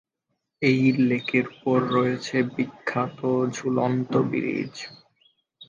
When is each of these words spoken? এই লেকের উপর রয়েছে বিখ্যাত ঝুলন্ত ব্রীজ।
এই 0.61 0.79
লেকের 1.01 1.45
উপর 1.53 1.79
রয়েছে 1.95 2.35
বিখ্যাত 2.53 3.19
ঝুলন্ত 3.55 4.11
ব্রীজ। 4.29 4.73